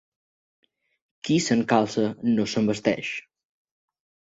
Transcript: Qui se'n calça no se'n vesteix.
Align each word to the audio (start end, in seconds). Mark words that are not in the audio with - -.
Qui 1.29 1.37
se'n 1.49 1.61
calça 1.73 2.07
no 2.33 2.49
se'n 2.55 2.73
vesteix. 2.73 3.15